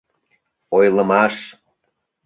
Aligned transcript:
Ойлымаш 0.77 1.35